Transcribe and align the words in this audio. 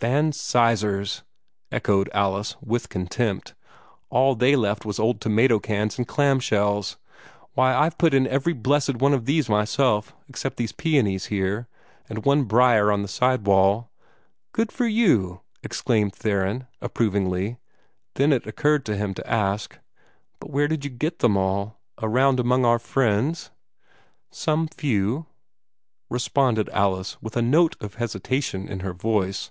"Van 0.00 0.32
Sizers!" 0.32 1.24
echoed 1.70 2.08
Alice, 2.14 2.56
with 2.62 2.88
contempt. 2.88 3.52
"All 4.08 4.34
they 4.34 4.56
left 4.56 4.86
was 4.86 4.98
old 4.98 5.20
tomato 5.20 5.58
cans 5.58 5.98
and 5.98 6.08
clamshells. 6.08 6.96
Why, 7.52 7.74
I've 7.74 7.98
put 7.98 8.14
in 8.14 8.26
every 8.26 8.54
blessed 8.54 8.94
one 8.96 9.12
of 9.12 9.26
these 9.26 9.50
myself, 9.50 10.14
all 10.14 10.22
except 10.26 10.56
those 10.56 10.72
peonies, 10.72 11.28
there, 11.28 11.68
and 12.08 12.24
one 12.24 12.44
brier 12.44 12.90
on 12.90 13.02
the 13.02 13.08
side 13.08 13.46
wall." 13.46 13.90
"Good 14.52 14.72
for 14.72 14.86
you!" 14.86 15.42
exclaimed 15.62 16.14
Theron, 16.14 16.66
approvingly. 16.80 17.58
Then 18.14 18.32
it 18.32 18.46
occurred 18.46 18.86
to 18.86 18.96
him 18.96 19.12
to 19.12 19.30
ask, 19.30 19.78
"But 20.38 20.48
where 20.48 20.66
did 20.66 20.82
you 20.82 20.90
get 20.90 21.18
them 21.18 21.36
all? 21.36 21.78
Around 22.00 22.40
among 22.40 22.64
our 22.64 22.78
friends?" 22.78 23.50
"Some 24.30 24.66
few," 24.66 25.26
responded 26.08 26.70
Alice, 26.70 27.18
with 27.20 27.36
a 27.36 27.42
note 27.42 27.76
of 27.82 27.96
hesitation 27.96 28.66
in 28.66 28.80
her 28.80 28.94
voice. 28.94 29.50